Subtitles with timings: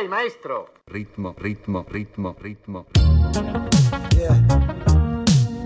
[0.00, 0.68] Lei, dico a lei, maestro.
[0.86, 2.86] Ritmo, ritmo, ritmo, ritmo.
[4.16, 4.34] Yeah.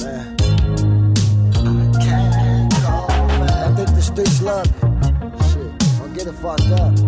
[0.01, 0.37] Man.
[1.57, 1.69] I
[2.03, 3.07] can't go
[3.39, 3.51] back.
[3.51, 4.73] I think the streets love it.
[5.51, 5.73] Shit.
[5.99, 6.99] Don't get it fucked up.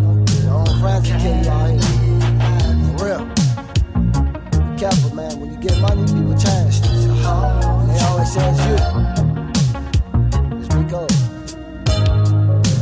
[0.43, 2.21] Your own friends will kill you out here.
[2.99, 3.25] For real.
[4.71, 5.41] Be careful, man.
[5.41, 6.80] When you get money, people change.
[6.85, 8.77] And they always say it's you.
[10.59, 11.09] Just be cool.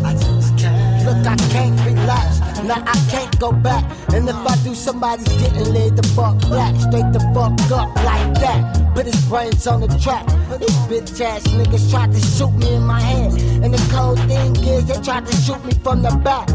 [0.05, 1.05] I just can't.
[1.06, 2.33] Look, I can't relax.
[2.65, 3.84] Now I can't go back.
[4.15, 6.75] And if I do, somebody's getting laid the fuck back.
[6.81, 8.95] Straight the fuck up like that.
[8.95, 10.27] Put his brains on the track.
[10.59, 13.33] These bitch ass niggas tried to shoot me in my head.
[13.62, 16.47] And the cold thing is, they tried to shoot me from the back.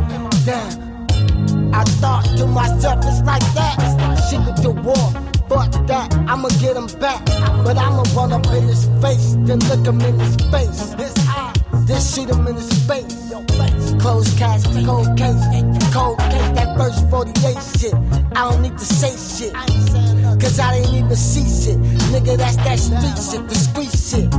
[0.45, 0.89] Damn.
[1.75, 3.77] I thought to myself, it's like that.
[4.29, 5.28] Shit with the war.
[5.49, 7.25] Fuck that, I'ma get him back.
[7.65, 10.93] But I'ma run up in his face, then look him in his face.
[10.93, 13.33] His eyes, then shoot him in his face.
[13.99, 15.43] Closed casket, cold case,
[15.91, 17.93] cold case, that first 48 shit.
[18.35, 19.53] I don't need to say shit.
[20.39, 21.77] Cause I didn't even see shit.
[22.13, 24.31] Nigga, that's that street shit, the street shit.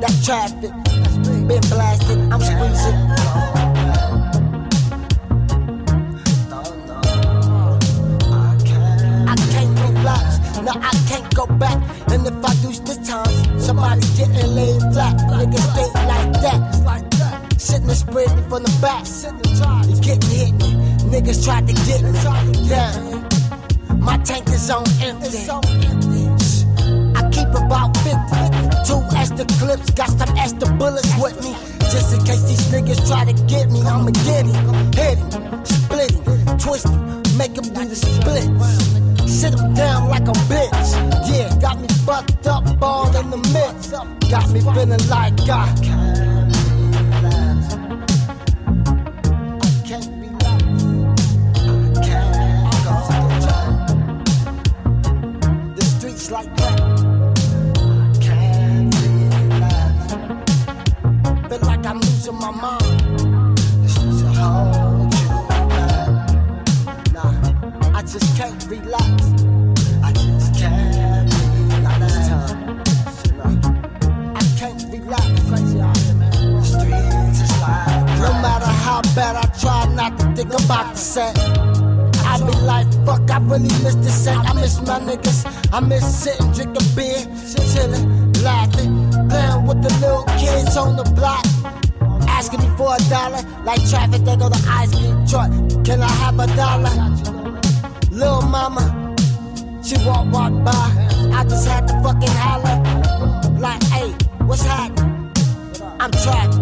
[0.00, 0.72] That traffic,
[1.46, 3.77] been blasted, I'm squeezing.
[10.68, 11.78] No, I can't go back.
[12.12, 15.16] And if I do this time, somebody's getting laid flat.
[15.32, 17.60] Niggas stay like that.
[17.60, 19.04] Sitting and spreading from the back.
[19.88, 20.52] You getting hit.
[20.60, 20.70] Me,
[21.12, 22.12] niggas tried to get me.
[22.68, 24.00] Damn.
[24.00, 25.48] My tank is on empty.
[27.16, 28.18] I keep about 50.
[28.88, 31.52] Two extra clips, got some extra bullets with me.
[31.92, 34.92] Just in case these niggas try to get me, I'ma get him.
[34.92, 39.17] Hit him, split him, twist him, make him do the splits.
[39.28, 40.90] Sit him down like a bitch.
[41.30, 43.90] Yeah, got me fucked up all in the mix.
[44.30, 46.56] Got me feeling like I can't
[46.96, 47.74] relax.
[49.62, 50.62] I can't relax.
[51.54, 52.94] I can't go.
[55.76, 56.80] The streets like that.
[57.76, 60.12] I can't relax.
[61.48, 63.07] Feel like I'm losing my mind.
[68.10, 69.22] Just can't relax.
[70.02, 71.30] I just can't
[71.68, 72.30] relax.
[74.34, 75.26] I can't relax.
[75.28, 80.98] The streets is like No matter how bad I try not to think about the
[80.98, 81.38] set.
[82.24, 84.38] I be like, fuck, I really miss the set.
[84.38, 85.44] I miss my niggas.
[85.70, 87.26] I miss sitting, drinking beer,
[87.74, 91.44] chilling, laughing, playing with the little kids on the block.
[92.26, 95.50] Asking me for a dollar, like traffic, they go to ice cream truck.
[95.84, 97.47] Can I have a dollar?
[98.18, 99.14] Little mama,
[99.80, 101.30] she walk, walk by.
[101.32, 102.82] I just had to fucking holler.
[103.60, 104.10] Like, hey,
[104.44, 105.30] what's happening?
[106.00, 106.54] I'm trapped.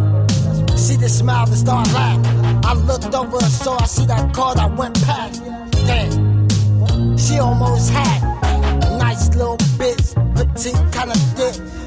[0.78, 2.62] See the smile and start laughing.
[2.62, 5.42] I looked over and saw I see that car that went past.
[5.86, 11.85] Damn, she almost had nice little bitch, petite kind of thick.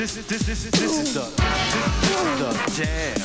[0.00, 3.20] This is this this is this is the this is the jam.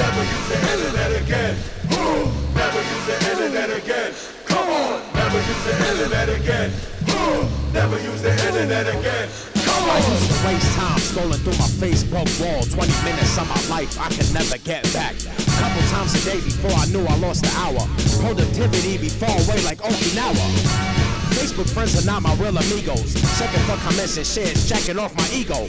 [0.00, 1.54] Never use the internet again.
[1.92, 2.24] Ooh,
[2.56, 4.14] never use the internet again.
[4.46, 6.72] Come on, never use the internet again.
[7.04, 7.44] Ooh,
[7.74, 9.28] never use the internet again.
[9.60, 12.64] Come I used to waste time scrolling through my Facebook wall.
[12.64, 15.20] 20 minutes of my life I can never get back.
[15.60, 17.84] Couple times a day before I knew I lost an hour.
[18.24, 20.99] Productivity be far away like Okinawa.
[21.36, 23.14] Facebook friends are not my real amigos.
[23.38, 25.68] Checking for comments and shares, jacking off my ego.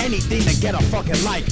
[0.00, 1.44] Anything to get a fucking like.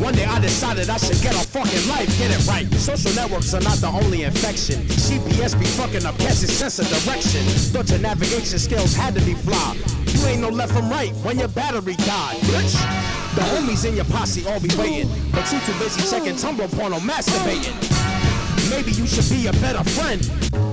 [0.00, 2.66] One day I decided I should get a fucking life, get it right.
[2.74, 4.80] Social networks are not the only infection.
[4.86, 7.44] GPS be fucking up catching sense of direction.
[7.72, 9.76] Thought your navigation skills had to be flawed.
[10.08, 12.74] You ain't no left from right when your battery died, bitch.
[13.34, 16.98] The homies in your posse all be waiting, but you too busy checking Tumblr porno
[16.98, 17.76] masturbating.
[18.70, 20.69] Maybe you should be a better friend.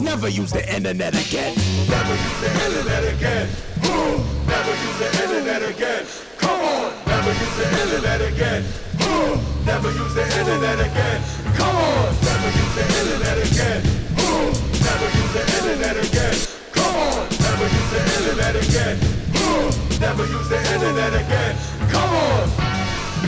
[0.00, 1.54] Never use the internet again.
[1.88, 3.48] Never use the internet again.
[3.84, 4.16] Ooh,
[4.48, 6.06] never use the internet again.
[6.38, 8.64] Come on, never use the internet again.
[9.02, 9.36] Ooh,
[9.66, 11.22] never use the internet again.
[11.54, 13.80] Come on, never use the internet again.
[14.24, 14.48] Ooh,
[14.80, 16.36] never use the internet again.
[16.72, 18.96] Come on, never use the internet again.
[19.36, 21.56] Ooh, never use the internet again.
[21.90, 22.50] Come on.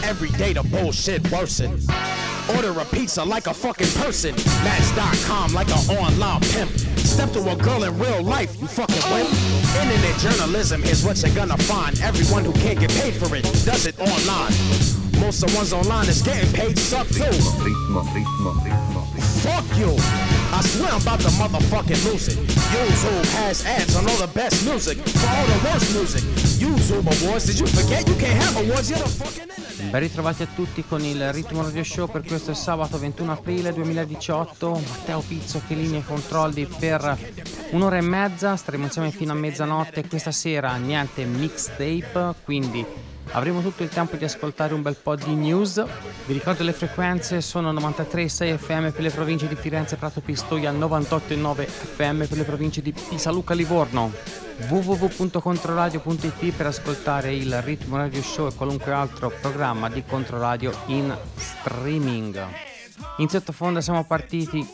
[0.05, 1.87] Every day the bullshit worsens.
[2.51, 4.35] Order a pizza like a fucking person.
[4.65, 6.71] Match.com like an online pimp.
[6.99, 9.29] Step to a girl in real life, you fucking wimp.
[9.81, 12.01] Internet journalism is what you're gonna find.
[12.01, 15.02] Everyone who can't get paid for it does it online.
[15.23, 17.23] Most of ones online is getting paid suck too.
[17.63, 19.31] ritmo, ritmo, ritmo, ritmo.
[19.47, 19.95] Fuck you.
[20.51, 22.39] I swear I'm about to motherfucking lose it.
[22.75, 26.23] YouTube has ads on all the best music for all the worst music.
[26.59, 28.91] YouTube awards, did you forget you can't have awards?
[28.91, 29.91] You're the fucking internet.
[29.93, 34.71] Ben ritrovati a tutti con il Ritmo Radio Show per questo sabato 21 aprile 2018.
[34.71, 37.17] Matteo Pizzo che linea i controlli per
[37.71, 38.57] un'ora e mezza.
[38.57, 40.05] Staremo insieme fino a mezzanotte.
[40.09, 42.85] Questa sera niente mixtape, quindi
[43.33, 45.85] avremo tutto il tempo di ascoltare un bel po' di news.
[46.27, 51.67] Vi ricordo le frequenze sono 93,6 FM per le province di Firenze, Prato Pistoia, 98,9
[51.67, 54.13] FM per le province di Pisa, Luca, Livorno
[54.69, 62.47] www.controradio.it per ascoltare il Ritmo Radio Show e qualunque altro programma di Controradio in streaming.
[63.19, 64.65] In sottofondo siamo partiti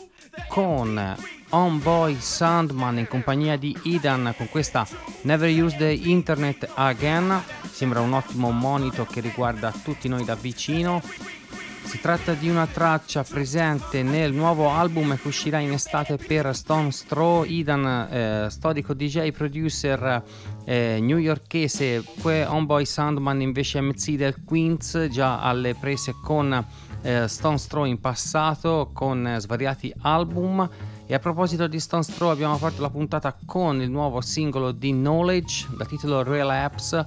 [0.47, 1.17] con
[1.49, 4.87] Homeboy Sandman in compagnia di Idan con questa
[5.21, 7.41] Never Use the Internet Again.
[7.69, 11.01] Sembra un ottimo monito che riguarda tutti noi da vicino.
[11.89, 16.91] Si tratta di una traccia presente nel nuovo album che uscirà in estate per Stone
[16.91, 17.45] Straw.
[17.45, 20.21] Idan, eh, storico DJ producer
[20.65, 26.63] eh, newyorkese, poi Homeboy Sandman invece MC del Queens, già alle prese con
[27.01, 30.69] eh, Stone Straw in passato, con eh, svariati album.
[31.11, 34.91] E a proposito di Stone Straw abbiamo aperto la puntata con il nuovo singolo di
[34.91, 37.03] Knowledge dal titolo Relapse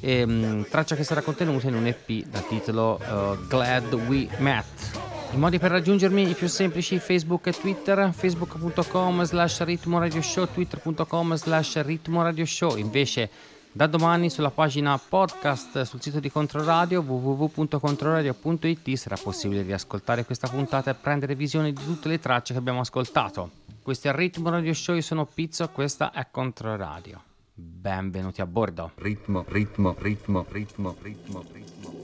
[0.00, 5.00] ehm, traccia che sarà contenuta in un EP dal titolo eh, Glad We Met.
[5.32, 10.46] I modi per raggiungermi i più semplici Facebook e Twitter, facebook.com slash ritmo radio show,
[10.46, 12.76] twitter.com slash ritmo radio show.
[12.76, 13.30] Invece
[13.72, 20.90] da domani sulla pagina podcast sul sito di Controradio www.controradio.it sarà possibile riascoltare questa puntata
[20.90, 23.50] e prendere visione di tutte le tracce che abbiamo ascoltato.
[23.82, 27.22] Questo è il Ritmo Radio Show, io sono Pizzo, questa è Controradio.
[27.54, 28.92] Benvenuti a bordo.
[28.96, 31.96] ritmo, ritmo, ritmo, ritmo, ritmo, ritmo.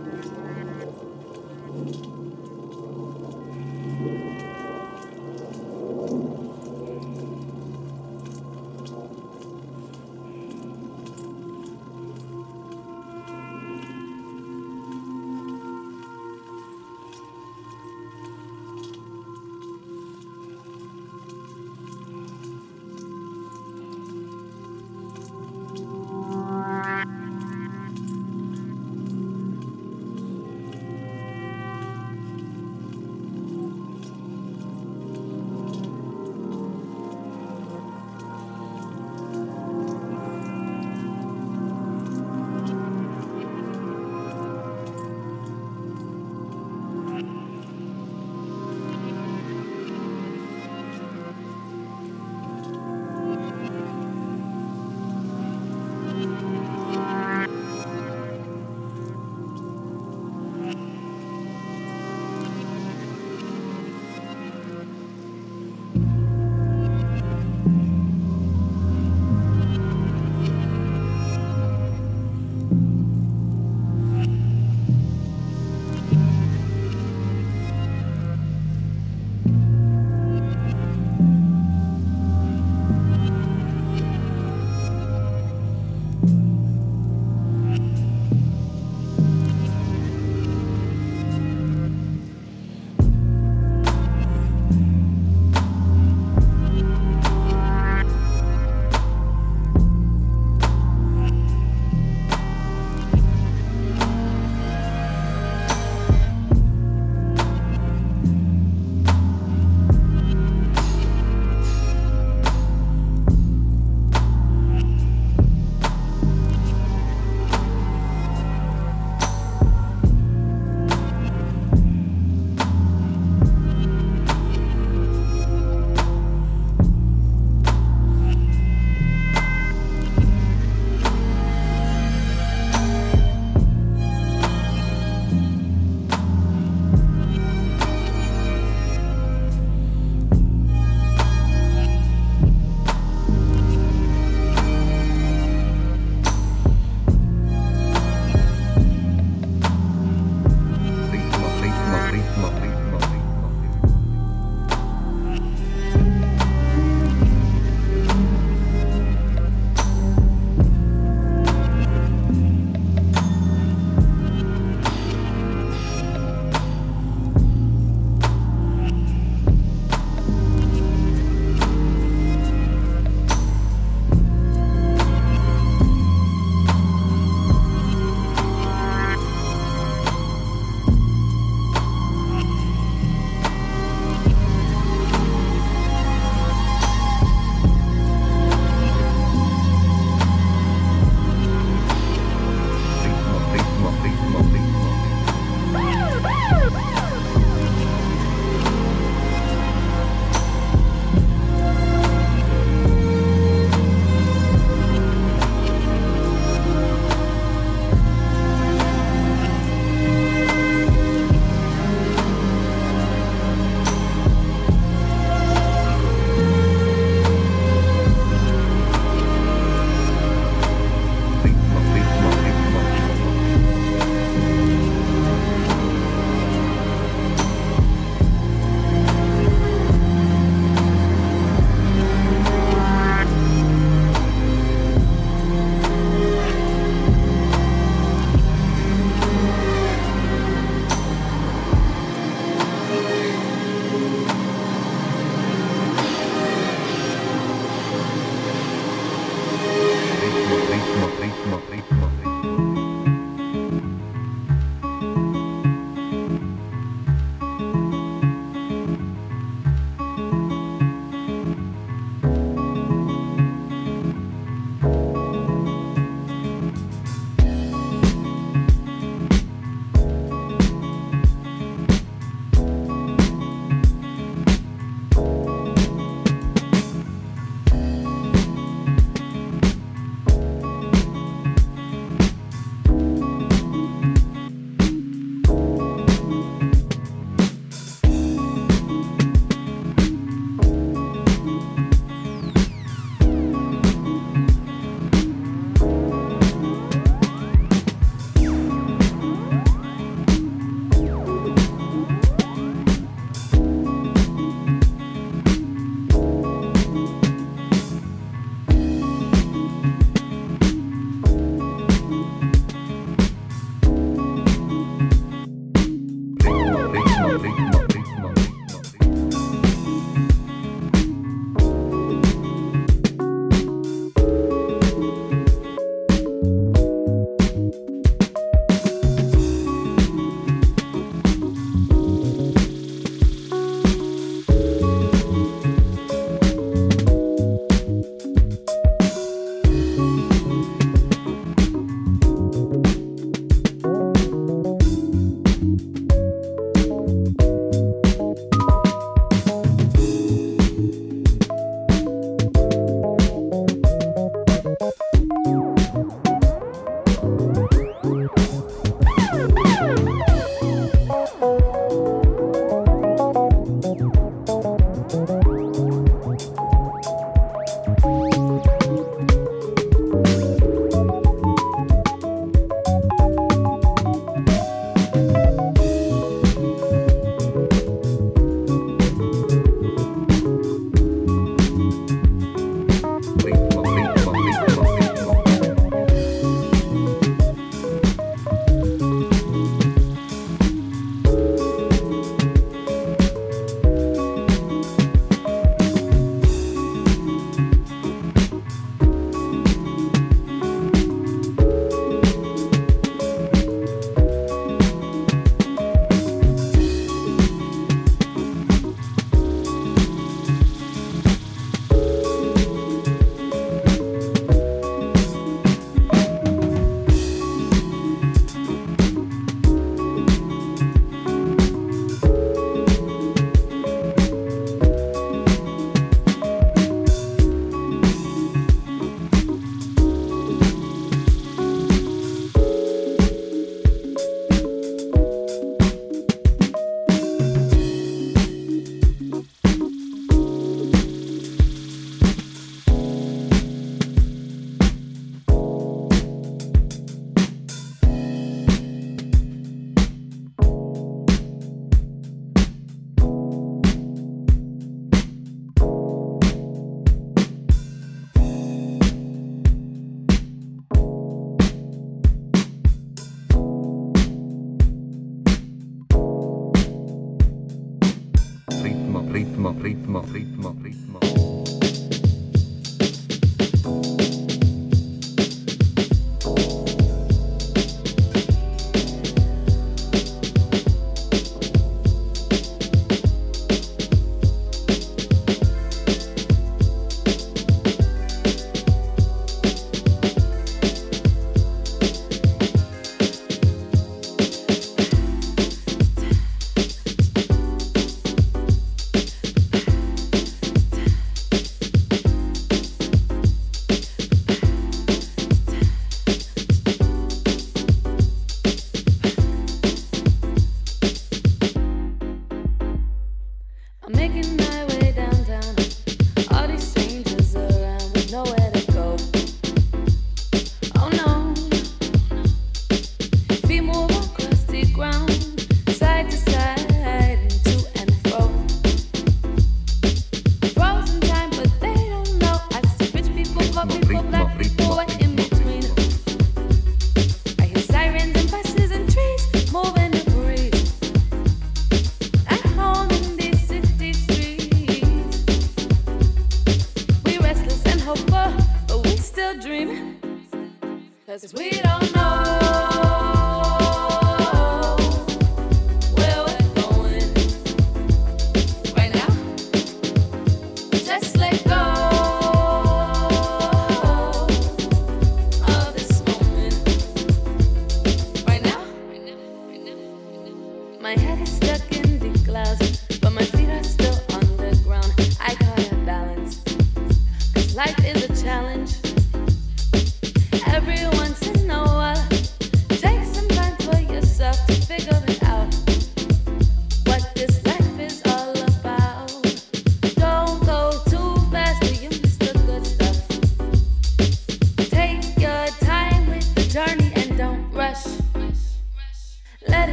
[0.00, 0.37] Thank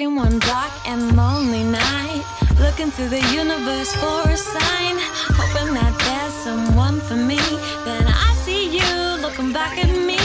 [0.00, 2.24] walking one dark and lonely night,
[2.58, 4.96] looking to the universe for a sign,
[5.36, 7.38] hoping that there's someone for me.
[7.84, 10.19] Then I see you looking back at me,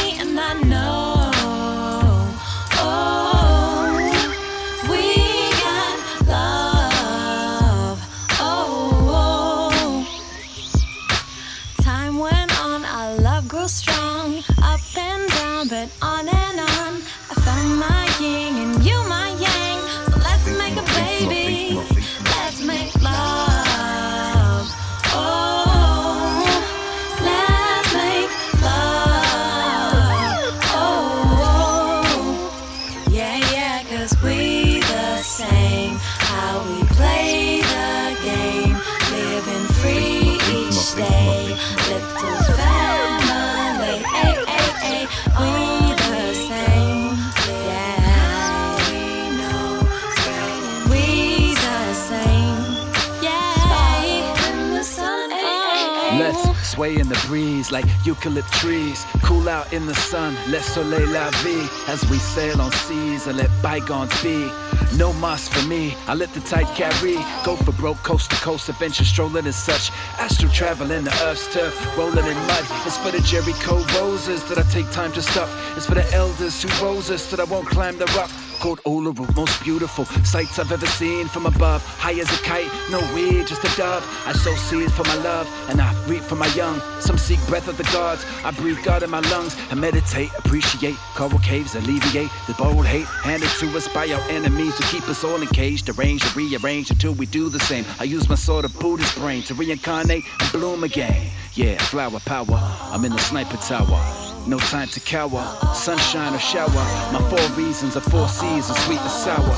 [56.85, 59.05] sway in the breeze like eucalypt trees.
[59.23, 61.67] Cool out in the sun, let's soleil la vie.
[61.87, 64.49] As we sail on seas and let bygones be.
[64.97, 67.17] No moss for me, I let the tide carry.
[67.43, 69.91] Go for broke, coast to coast, adventure strolling and such.
[70.19, 72.65] Astral traveling the earth's turf, rolling in mud.
[72.85, 75.49] It's for the Jericho roses that I take time to stop.
[75.75, 78.31] It's for the elders who rose us that I won't climb the rock.
[78.65, 81.85] Called Uluru, most beautiful sights I've ever seen from above.
[81.85, 84.03] High as a kite, no weed, just a dove.
[84.25, 86.81] I sow seeds for my love, and I reap for my young.
[86.99, 88.25] Some seek breath of the gods.
[88.43, 93.05] I breathe God in my lungs and meditate, appreciate coral caves, alleviate the bold hate
[93.05, 97.13] handed to us by our enemies to keep us all engaged, arranged, and rearrange until
[97.13, 97.85] we do the same.
[97.99, 101.29] I use my sword of Buddhist brain to reincarnate and bloom again.
[101.53, 102.59] Yeah, flower power.
[102.91, 104.24] I'm in the sniper tower.
[104.47, 106.69] No time to cower, sunshine or shower.
[107.11, 109.55] My four reasons are four seasons, sweet and sour.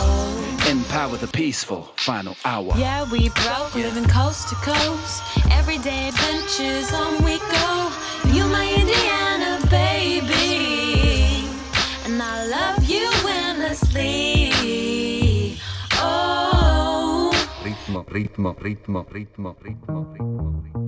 [0.70, 2.72] Empower the peaceful, final hour.
[2.78, 5.24] Yeah, we broke, living coast to coast.
[5.52, 7.92] Everyday adventures on we go.
[8.32, 11.50] You my Indiana baby,
[12.06, 14.54] and I love you endlessly.
[15.96, 17.34] Oh.
[17.62, 20.64] Ritmo, ritmo, ritmo, ritmo, ritmo, ritmo, ritmo.
[20.64, 20.88] ritmo,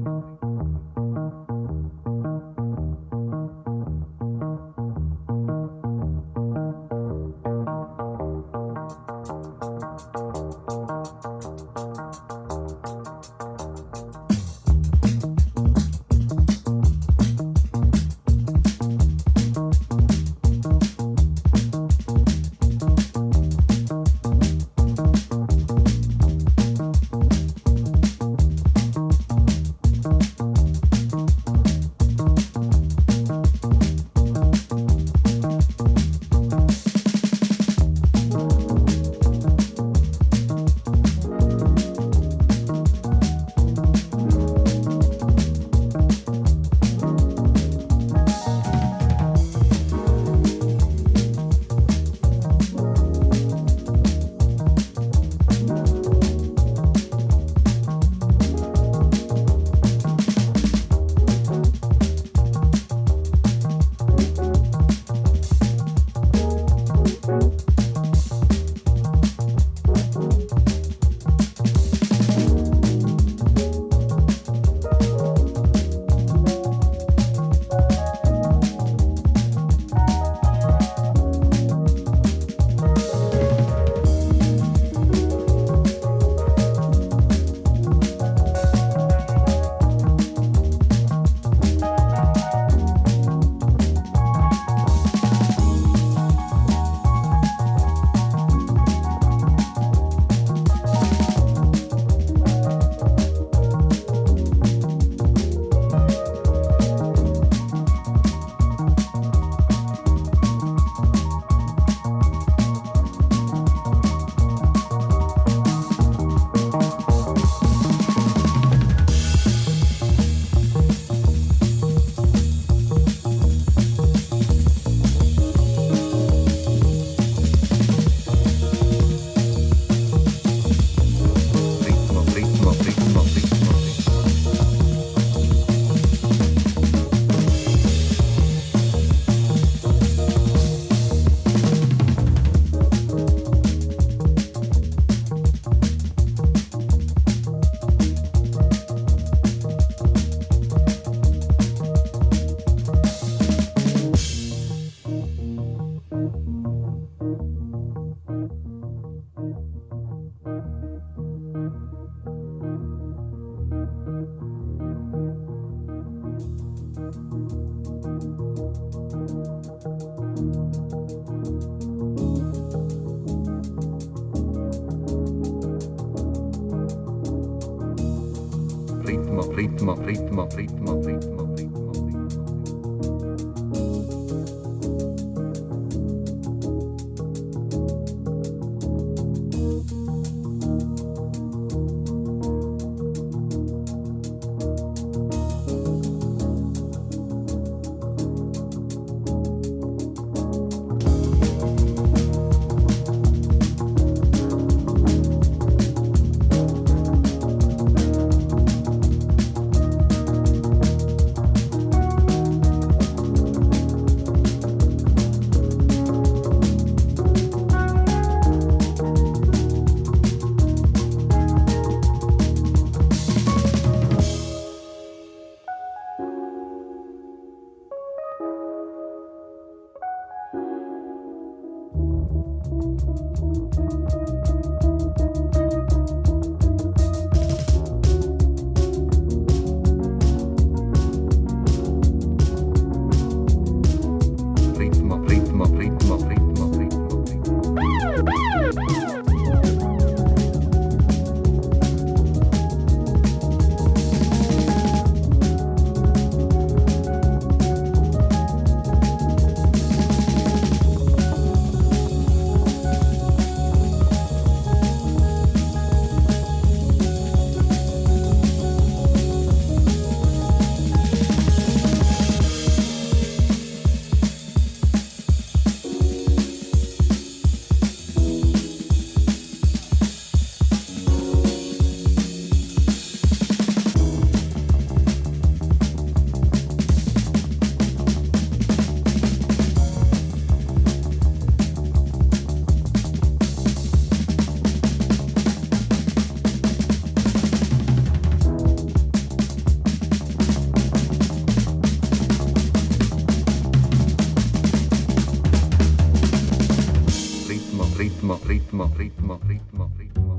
[308.49, 310.33] ritmo, ritmo, ritmo, ritmo.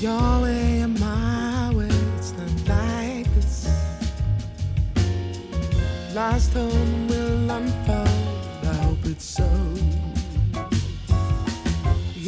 [0.00, 3.68] Your way and my way, it's not like this.
[6.12, 7.83] Last home will unfold,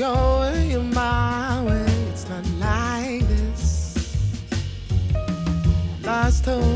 [0.06, 3.98] Your way my way, it's not like this.
[6.04, 6.75] Last home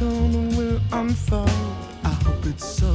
[0.00, 1.50] storm will unfold.
[2.04, 2.92] I hope it's so.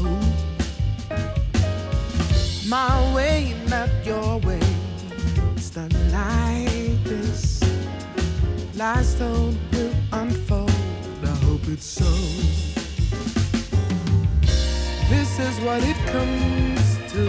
[2.68, 4.66] My way, not your way.
[5.56, 7.62] It's not like this.
[8.76, 10.72] Last stone will unfold.
[11.24, 12.12] I hope it's so.
[15.14, 17.24] This is what it comes to.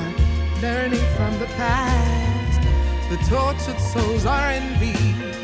[0.00, 0.16] Not
[0.62, 2.62] learning from the past.
[3.10, 5.36] The tortured souls are envied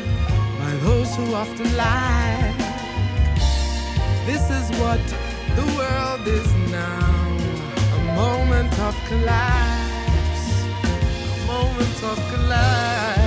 [0.59, 2.68] by those who often lie.
[4.31, 5.01] This is what
[5.55, 7.37] the world is now.
[7.97, 10.65] A moment of collapse.
[11.33, 13.18] A moment of collapse.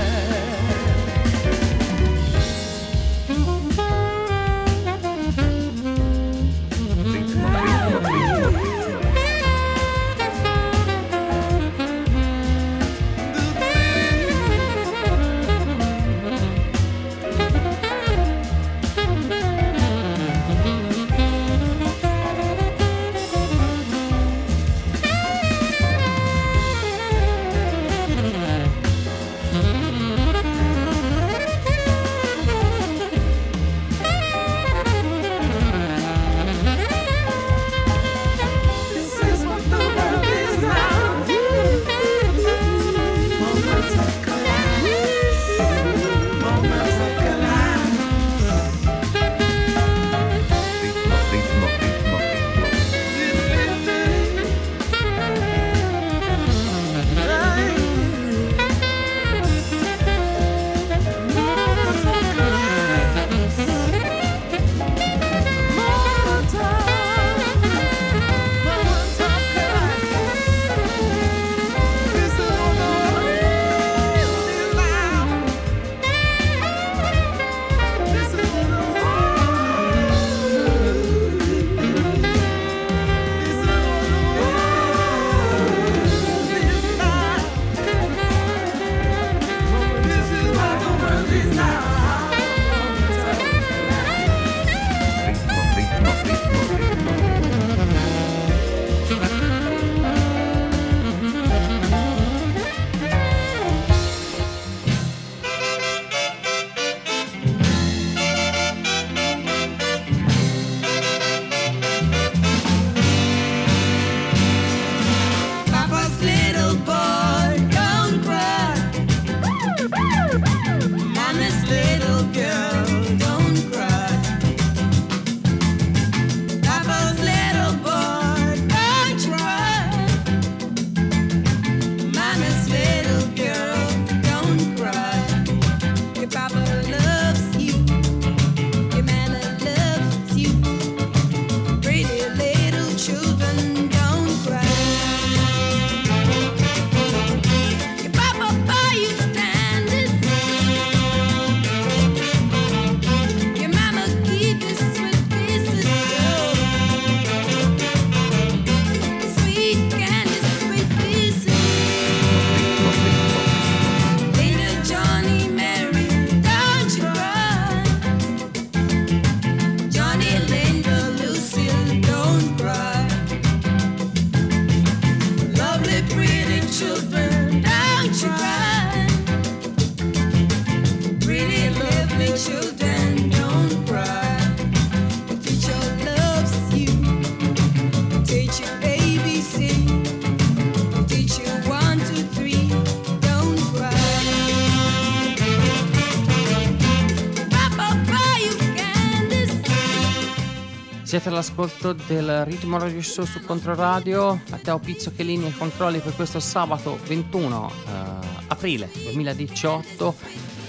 [201.12, 204.40] Siete all'ascolto del Ritmo Radio Show su Controradio.
[204.48, 210.14] Matteo Pizzo che linea e controlli per questo sabato 21 eh, aprile 2018.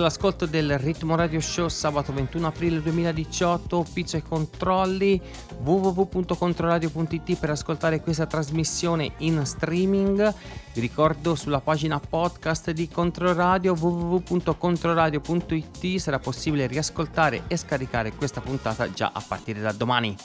[0.00, 5.20] dell'ascolto del Ritmo Radio Show sabato 21 aprile 2018, Pizzo e Controlli,
[5.62, 10.34] www.controradio.it per ascoltare questa trasmissione in streaming.
[10.72, 18.90] Vi ricordo sulla pagina podcast di Controradio www.controradio.it sarà possibile riascoltare e scaricare questa puntata
[18.90, 20.16] già a partire da domani.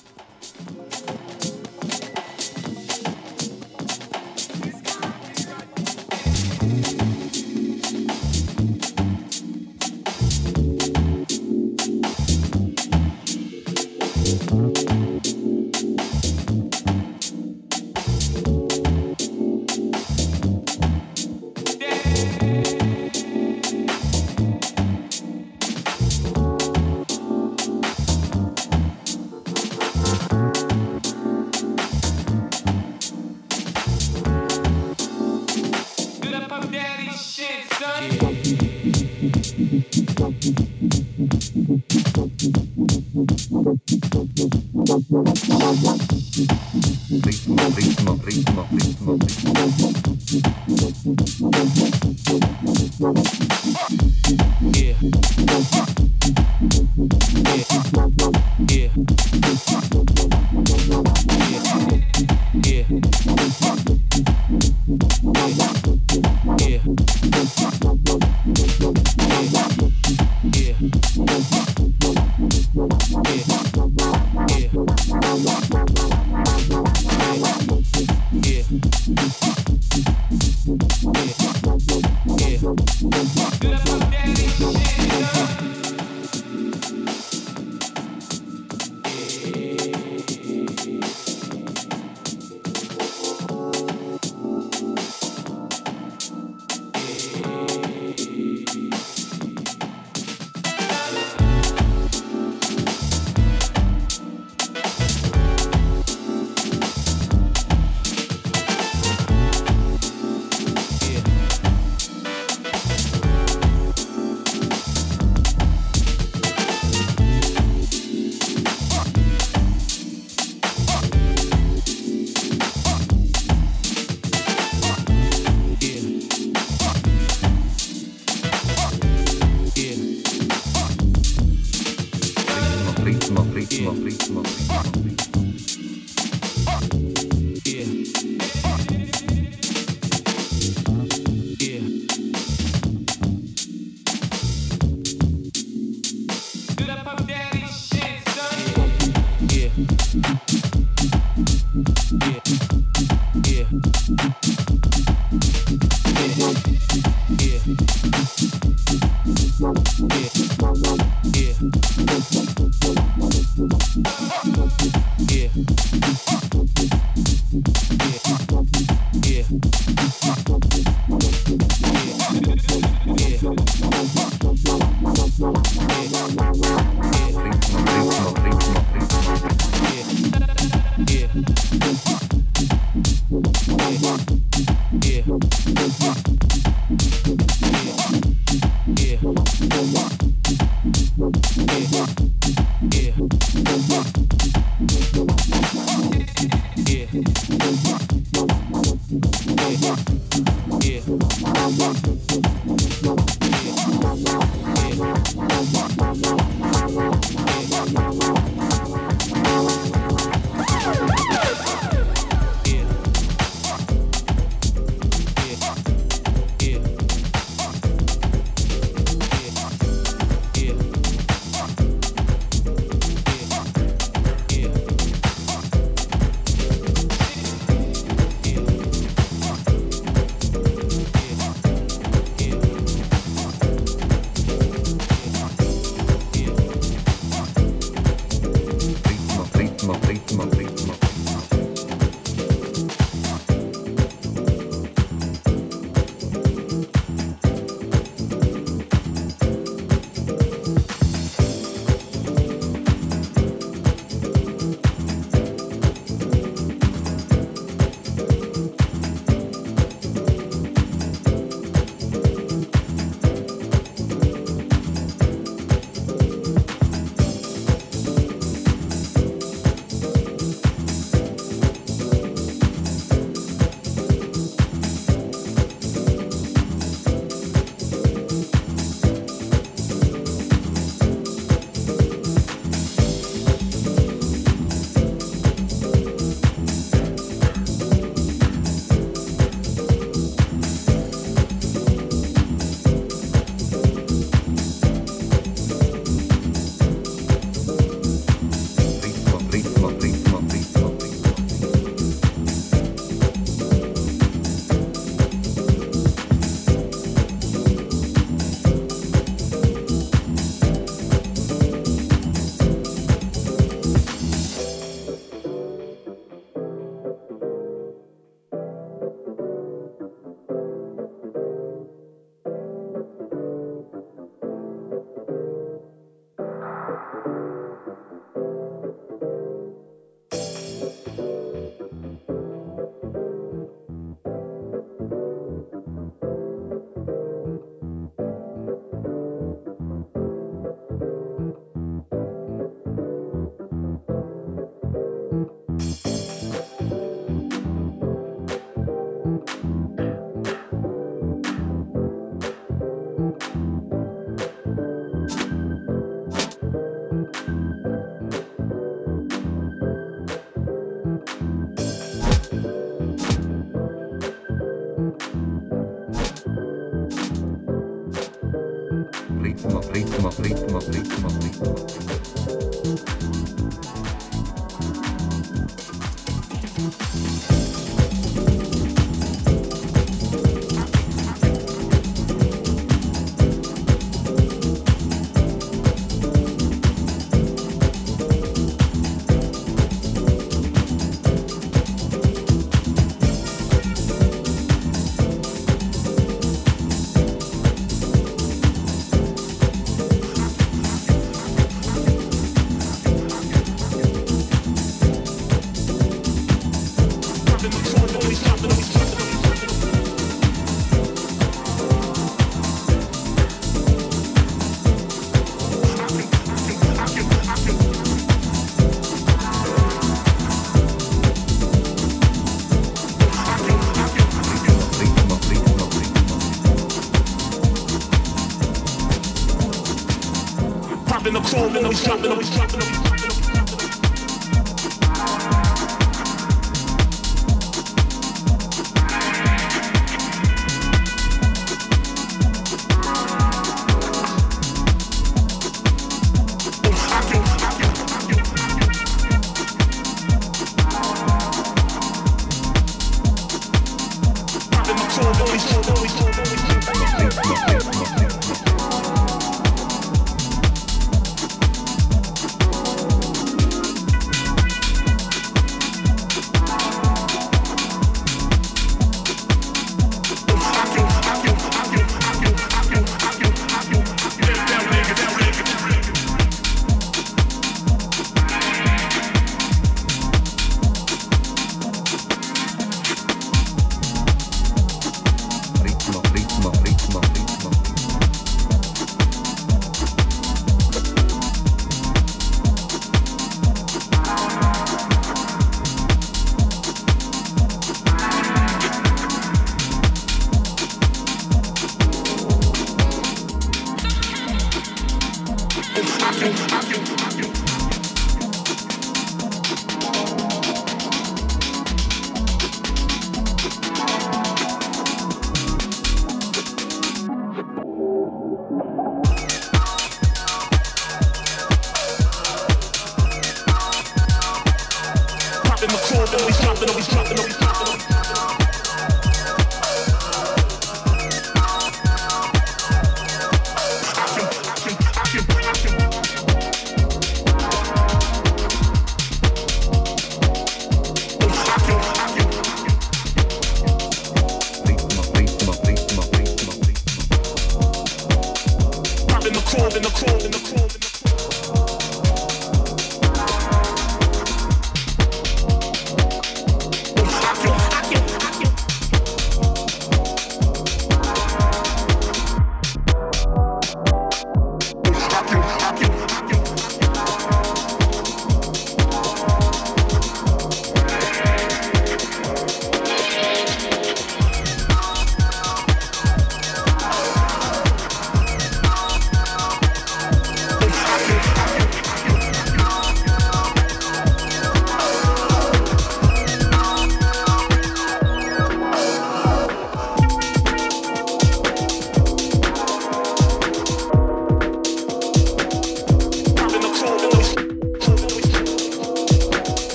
[431.95, 432.74] The chrome and we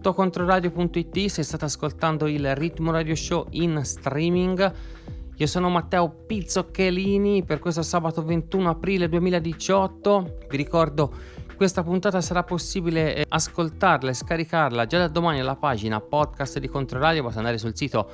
[0.00, 4.72] www.controradio.it se state ascoltando il Ritmo Radio Show in streaming.
[5.36, 10.38] Io sono Matteo Pizzochelini per questo sabato 21 aprile 2018.
[10.48, 11.12] Vi ricordo
[11.54, 16.68] questa puntata sarà possibile eh, ascoltarla e scaricarla già da domani alla pagina podcast di
[16.68, 18.10] Controradio, basta andare sul sito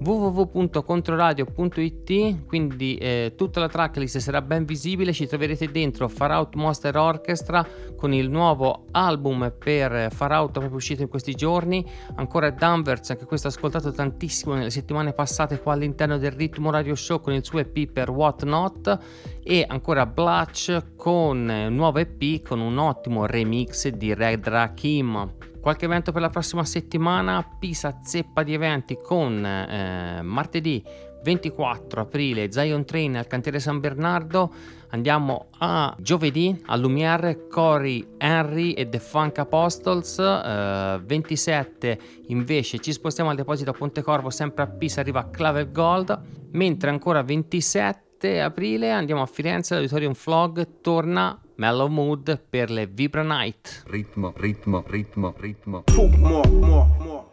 [0.00, 5.12] www.controradio.it quindi eh, tutta la tracklist sarà ben visibile.
[5.12, 7.66] Ci troverete dentro Far Out Monster Orchestra
[7.96, 11.84] con il nuovo album per Far Out proprio uscito in questi giorni.
[12.16, 17.20] Ancora Danvers anche questo ascoltato tantissimo nelle settimane passate qua all'interno del Ritmo Radio Show
[17.20, 18.98] con il suo EP per What Not.
[19.42, 25.86] E ancora Blatch con un nuovo EP con un ottimo remix di Red Rakim Qualche
[25.86, 30.84] evento per la prossima settimana, Pisa zeppa di eventi con eh, martedì
[31.22, 34.52] 24 aprile Zion Train al cantiere San Bernardo.
[34.90, 40.18] Andiamo a giovedì a Lumiere, Cory Henry e The Funk Apostles.
[40.18, 46.20] Eh, 27 invece ci spostiamo al deposito a Pontecorvo, sempre a Pisa arriva Clave Gold.
[46.50, 53.22] Mentre ancora 27 aprile andiamo a Firenze, l'Auditorium Flog torna Mellow Mood per le Vibra
[53.22, 53.84] Night.
[53.86, 55.84] Ritmo, ritmo, ritmo, ritmo.
[55.96, 57.28] Oh, mo, mo, mo,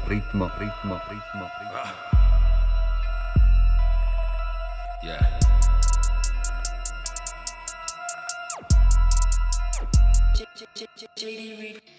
[0.00, 1.92] Ritmo, ritmo, ritmo, ritmo.
[5.02, 5.40] Yeah.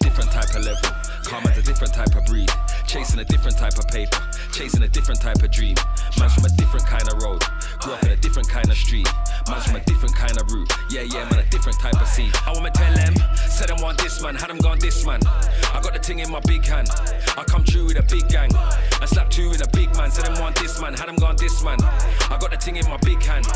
[0.00, 0.90] Different type of level,
[1.24, 2.50] karma's a different type of breed.
[2.86, 4.18] Chasing a different type of paper,
[4.52, 5.76] chasing a different type of dream.
[6.18, 7.42] Man's from a different kind of road,
[7.80, 9.08] grew up in a different kind of street.
[9.48, 12.32] Man's from a different kind of route, yeah, yeah, man, a different type of seed.
[12.46, 15.20] I wanna tell them, say them want this man, had them gone this man.
[15.26, 16.88] I got the thing in my big hand,
[17.36, 18.50] I come true with a big gang.
[18.54, 21.36] I slap two with a big man, say them want this man, had them gone
[21.36, 21.78] this man.
[21.82, 23.46] I got the thing in my big hand,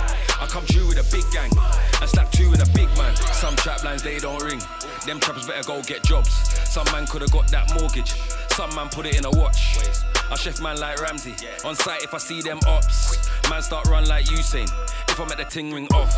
[0.40, 1.50] I come true with a big gang.
[2.00, 3.14] I slap two with a big man.
[3.16, 4.60] Some trap lines they don't ring.
[5.06, 6.30] Them trappers better go get jobs.
[6.68, 8.14] Some man could have got that mortgage.
[8.52, 9.78] Some man put it in a watch.
[10.32, 11.34] I chef man like Ramsay.
[11.62, 13.28] On site if I see them ops.
[13.50, 14.66] Man start run like Usain.
[15.10, 16.10] If I'm at the ting ring off.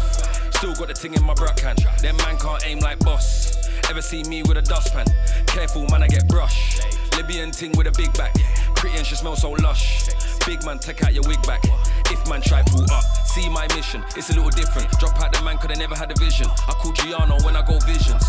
[0.55, 1.85] Still got the ting in my bruck hand.
[2.01, 3.69] Them man can't aim like boss.
[3.91, 5.07] Ever see me with a dustpan?
[5.47, 6.79] Careful man I get brush.
[7.17, 8.33] Libyan ting with a big back.
[8.77, 10.07] Pretty and she smell so lush.
[10.47, 11.65] Big man take out your wig back.
[12.07, 13.03] If man try pull up.
[13.27, 14.89] See my mission, it's a little different.
[15.01, 16.47] Drop out the man, could I never had a vision.
[16.47, 18.23] I call Giano when I go visions.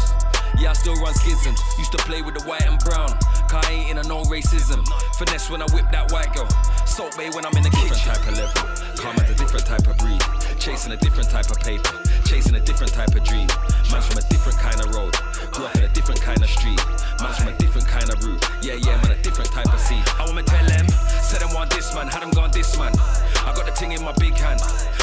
[0.60, 1.60] Yeah, I still run schisms.
[1.78, 3.12] Used to play with the white and brown.
[3.50, 4.86] Cause I ain't in a no racism.
[5.18, 6.48] Finesse when I whip that white girl.
[6.86, 8.16] Salt Bae when I'm in the different kitchen.
[8.16, 8.86] type of level.
[8.96, 10.22] Karma's a different type of breed.
[10.60, 11.92] Chasing a different type of paper.
[12.26, 13.48] Chasing a different type of dream.
[13.92, 15.14] Man's from a different kind of road.
[15.52, 16.80] Grew up in a different kind of street.
[17.20, 18.42] Man's from a different kind of route.
[18.64, 20.04] Yeah, yeah, man, a different type of seed.
[20.18, 20.88] I wanna tell them,
[21.22, 22.94] say them want this man, had them gone this man.
[23.44, 24.60] I got the thing in my big hand.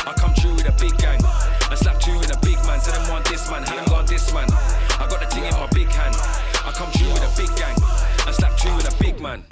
[0.07, 1.21] I come true with a big gang.
[1.25, 4.07] I slap two in a big man, say them want this man, had them gone
[4.07, 4.49] this man.
[5.03, 6.15] I got the thing in my big hand.
[6.65, 7.75] I come true with a big gang.
[8.25, 9.43] I slap two with a big man.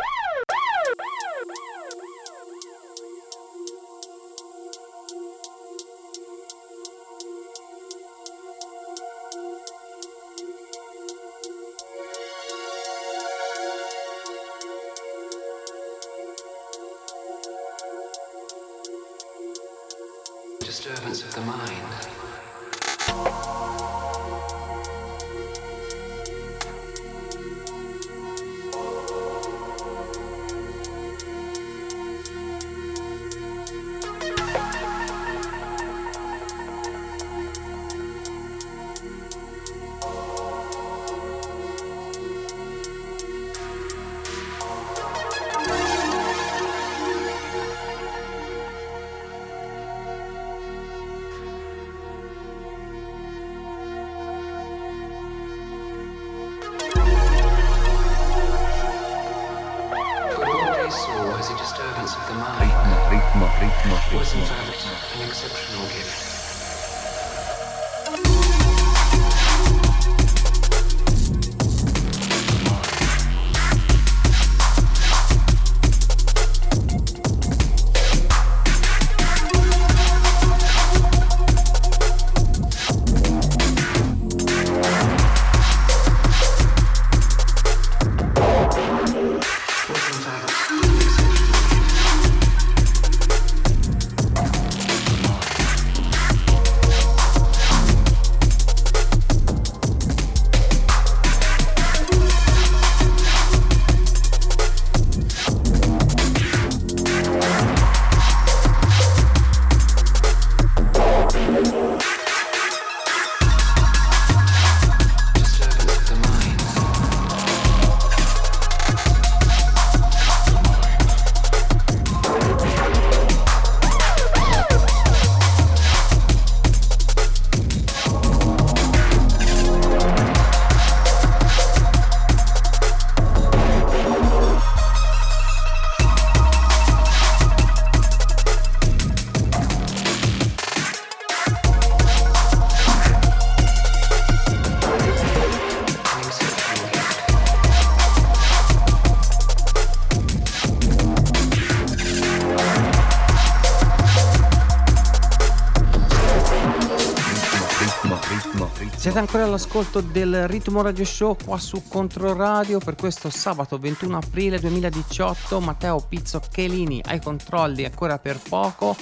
[159.21, 165.61] Ancora all'ascolto del Ritmo Radio Show qua su Controradio per questo sabato 21 aprile 2018.
[165.61, 168.97] Matteo Pizzo Chelini ai controlli ancora per poco.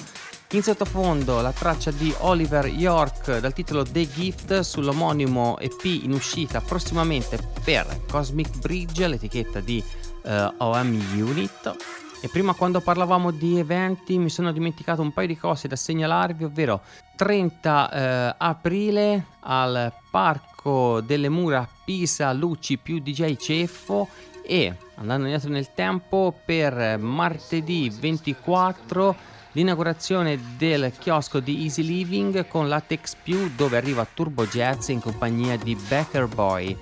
[0.51, 6.59] In sottofondo la traccia di Oliver York dal titolo The Gift sull'omonimo EP in uscita
[6.59, 9.81] prossimamente per Cosmic Bridge, l'etichetta di
[10.23, 11.98] eh, OM Unit.
[12.21, 16.43] E prima quando parlavamo di eventi mi sono dimenticato un paio di cose da segnalarvi,
[16.43, 16.81] ovvero
[17.15, 24.09] 30 eh, aprile al Parco delle Mura Pisa Luci più DJ Ceffo
[24.43, 29.15] E andando indietro nel tempo, per martedì 24
[29.53, 35.57] l'inaugurazione del chiosco di Easy Living con Latex Più dove arriva Turbo Jazz in compagnia
[35.57, 36.77] di Becker Boy.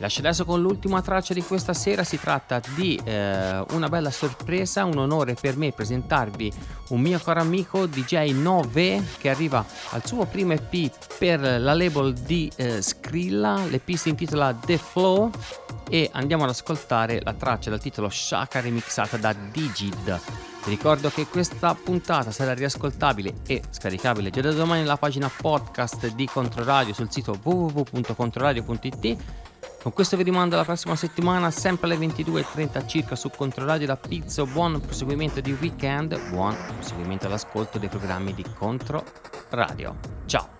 [0.00, 4.86] Lascio adesso con l'ultima traccia di questa sera, si tratta di eh, una bella sorpresa,
[4.86, 6.50] un onore per me presentarvi
[6.88, 12.14] un mio caro amico DJ 9 che arriva al suo primo EP per la label
[12.14, 15.30] di eh, Skrilla, l'EP si intitola The Flow
[15.90, 20.18] e andiamo ad ascoltare la traccia dal titolo Shaka remixata da Digid.
[20.64, 26.14] Vi ricordo che questa puntata sarà riascoltabile e scaricabile già da domani nella pagina podcast
[26.14, 29.48] di Controradio sul sito www.controradio.it
[29.82, 34.46] con questo vi rimando alla prossima settimana, sempre alle 22.30 circa su Controradio da Pizzo.
[34.46, 39.04] Buon proseguimento di weekend, buon proseguimento all'ascolto dei programmi di Contro
[39.48, 39.96] Radio.
[40.26, 40.59] Ciao!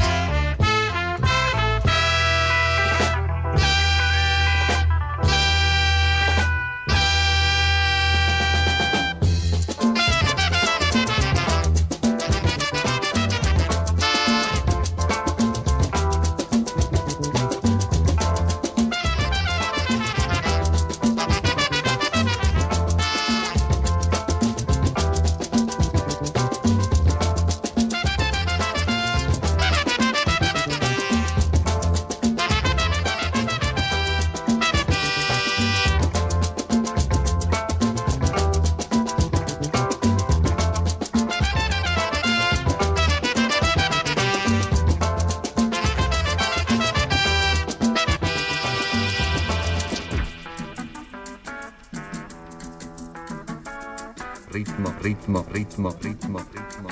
[54.51, 56.89] Ritmo, ritmo, ritmo, ritmo, ritmo.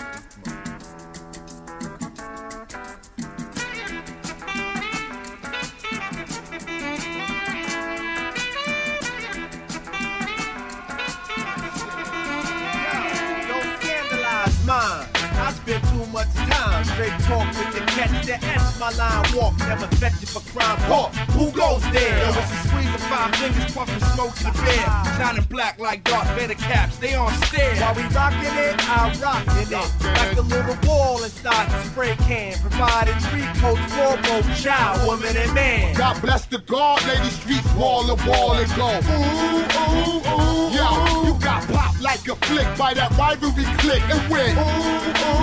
[13.47, 15.07] Don't scandalize mine.
[15.41, 18.79] I spend too much time straight talk with the catch the S.
[18.79, 20.89] My line walk never fetch it for crime.
[20.89, 21.13] Walk.
[21.35, 22.19] Who goes there?
[22.19, 22.68] Yo,
[23.11, 24.85] it's a squeeze of five fingers puffin' smoke to the bed.
[25.17, 26.97] Shining black like Darth Vader caps.
[26.97, 27.79] They on stairs.
[27.79, 29.71] While we rockin' it, I rockin' it.
[30.03, 32.57] Like a little wall inside the spray can.
[32.59, 35.95] Providing three coats for both child, woman, and man.
[35.95, 38.89] God bless the God, lady streets wall to wall and go.
[38.89, 40.69] Ooh, ooh, ooh.
[40.69, 44.57] Yo, you got popped like a flick by that rivalry click and win.
[44.57, 44.65] Ooh,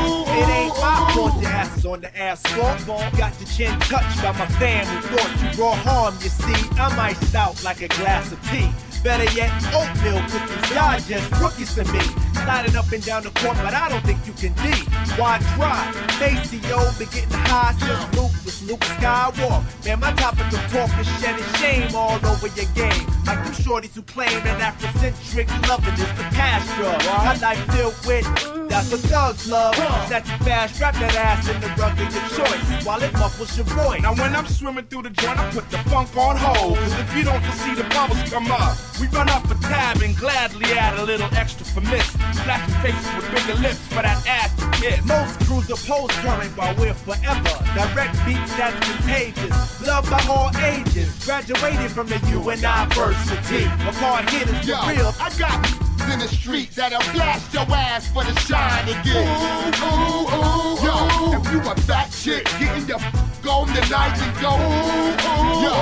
[0.02, 2.84] ooh, It ain't my fault your ass is on the asphalt.
[3.16, 5.00] Got your chin touched by my family.
[5.06, 6.68] Thought you brought harm, you see.
[6.76, 8.68] I'm iced out like a glass of tea.
[9.04, 10.70] Better yet, oatmeal cookies.
[10.74, 12.25] Y'all just rookies to me.
[12.46, 14.70] Sliding up and down the court, but I don't think you can D.
[15.18, 15.82] Why try?
[16.20, 19.84] Maceo been getting high since Luke was Luke Skywalker.
[19.84, 23.04] Man, my topic of talk is shedding shame all over your game.
[23.26, 27.02] Like them shorties who claim that Afrocentric loving is the past drug.
[27.26, 29.74] My life filled with that's what thugs love.
[30.08, 33.56] Set you fast, strap that ass in the rug of your choice while it muffles
[33.56, 34.02] your voice.
[34.02, 36.76] Now when I'm swimming through the joint, I put the funk on hold.
[36.78, 40.16] Cause if you don't see the bubbles come up, We run up a tab and
[40.16, 42.08] gladly add a little extra for miss.
[42.44, 45.04] Flashing faces with bigger lips for that ass to kiss.
[45.04, 47.56] Most crews oppose current while we're forever.
[47.74, 49.86] Direct beats that's contagious.
[49.86, 51.12] Loved by all ages.
[51.24, 53.64] Graduated from the University.
[53.84, 55.12] But hard hitters for real.
[55.20, 59.26] I got in the street that'll blast your ass for the shine again.
[59.26, 64.34] Ooh, ooh, ooh, Yo, if you a fat chick, getting your f- on tonight and
[64.40, 64.50] go.
[64.50, 65.74] Ooh, ooh, Yo,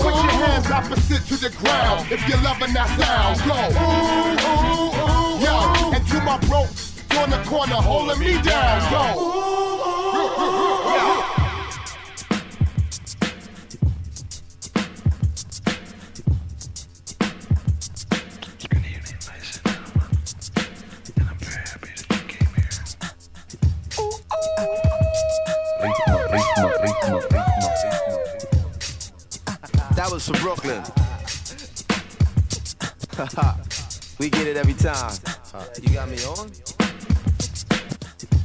[0.00, 3.38] put your hands opposite to the ground if you're loving that sound.
[3.48, 3.56] Go.
[3.56, 6.66] Ooh, ooh, ooh, Yo, and to my bro
[7.20, 8.90] on the corner holding me down.
[8.90, 9.20] Go.
[9.20, 9.69] Yo.
[30.00, 30.82] That was from Brooklyn.
[34.18, 35.12] we get it every time.
[35.82, 36.50] You got me on?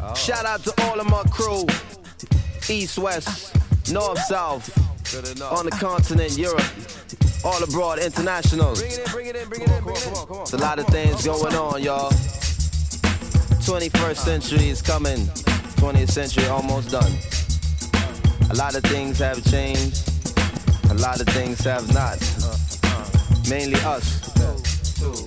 [0.01, 0.13] Oh.
[0.15, 1.65] Shout out to all of my crew.
[2.67, 3.55] East, West,
[3.89, 4.69] North, South.
[5.53, 6.61] On the continent, Europe.
[7.45, 8.81] All abroad, internationals.
[8.81, 10.41] Bring it in, bring it in, bring it in, bring it in.
[10.41, 12.11] It's a lot of things going on, y'all.
[13.63, 15.19] 21st century is coming.
[15.79, 17.13] 20th century almost done.
[18.51, 20.14] A lot of things have changed.
[20.89, 22.19] A lot of things have not.
[23.49, 24.21] Mainly us.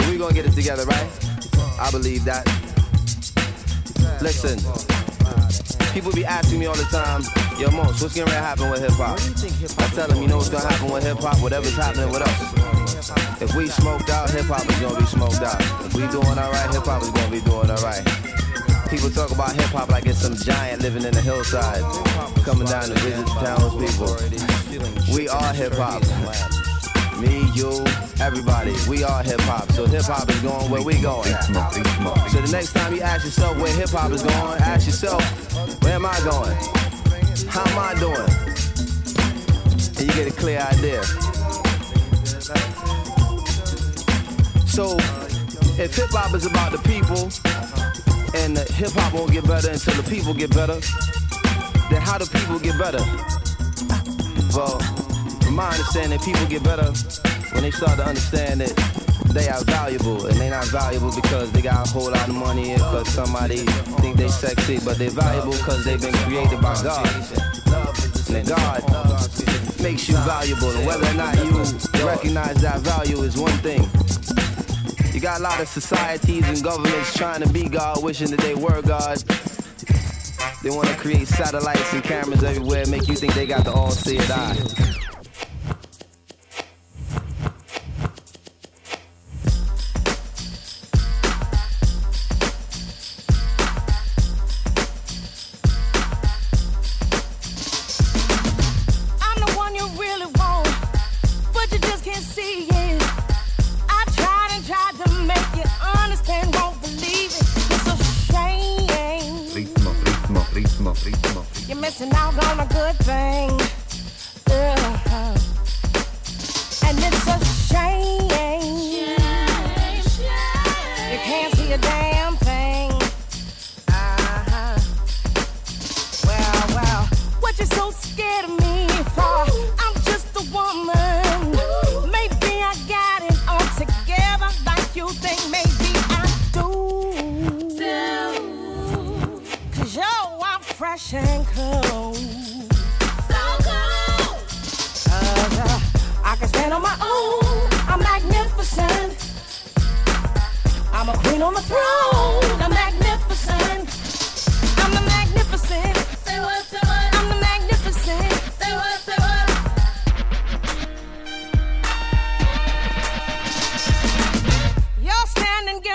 [0.08, 1.08] We gonna get it together, right?
[1.80, 2.44] I believe that.
[4.20, 4.58] Listen,
[5.92, 7.22] people be asking me all the time,
[7.58, 9.18] Yo, Mos, what's gonna happen with hip hop?
[9.18, 11.42] I tell them, you know what's gonna happen with hip hop?
[11.42, 13.42] Whatever's happening with us.
[13.42, 15.60] If we smoked out, hip hop is gonna be smoked out.
[15.84, 18.04] If we doing alright, hip hop is gonna be doing alright.
[18.90, 21.82] People talk about hip hop like it's some giant living in the hillside,
[22.44, 24.57] coming down to visit the townspeople.
[24.68, 26.02] We are hip hop.
[27.18, 27.82] Me, you,
[28.20, 28.74] everybody.
[28.86, 29.72] We are hip hop.
[29.72, 31.24] So hip hop is going where we going.
[31.24, 35.22] So the next time you ask yourself where hip hop is going, ask yourself,
[35.82, 36.54] where am I going?
[37.48, 38.28] How am I doing?
[39.96, 41.02] And you get a clear idea.
[44.68, 44.96] So,
[45.80, 47.30] if hip hop is about the people,
[48.34, 50.78] and hip hop won't get better until the people get better,
[51.88, 53.02] then how do people get better?
[54.58, 54.80] Well,
[55.46, 56.90] from my understanding, people get better
[57.52, 58.74] when they start to understand that
[59.32, 62.72] they are valuable, and they're not valuable because they got a whole lot of money
[62.72, 63.58] or because somebody
[64.02, 67.06] think they sexy, but they're valuable because they've been created by God.
[68.34, 68.82] And God
[69.80, 71.52] makes you valuable, and whether or not you
[72.04, 73.88] recognize that value is one thing.
[75.14, 78.56] You got a lot of societies and governments trying to be God, wishing that they
[78.56, 79.22] were God.
[80.62, 84.20] They want to create satellites and cameras everywhere, make you think they got the all-seeing
[84.30, 85.07] eye.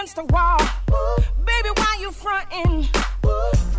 [0.04, 0.60] Against the wall.
[1.46, 2.90] Baby, why you frontin'?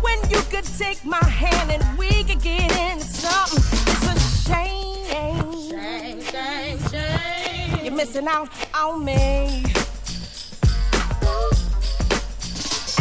[0.01, 3.63] When you could take my hand and we could get into something.
[3.91, 5.05] It's a shame.
[5.69, 7.85] Shame, shame, shame.
[7.85, 9.63] You're missing out on me.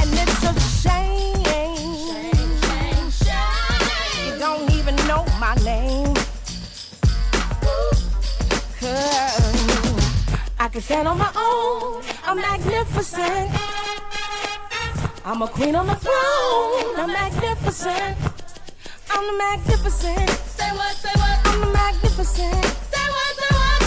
[0.00, 0.52] And it's a
[0.82, 1.44] shame.
[1.44, 4.34] Shame, shame, shame.
[4.34, 6.14] You don't even know my name.
[8.78, 9.94] Cause
[10.58, 12.13] I can stand on my own.
[12.34, 13.50] I'm magnificent.
[15.24, 16.96] I'm a queen on the throne.
[16.96, 18.18] I'm magnificent.
[19.08, 20.30] I'm the magnificent.
[20.30, 21.46] Say what, say what?
[21.46, 22.64] I'm the magnificent.
[22.90, 23.82] Say what, say what?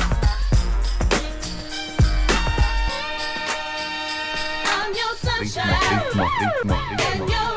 [4.72, 5.74] I'm your sunshine.
[5.74, 7.57] Ritmo, ritmo, And ritmo.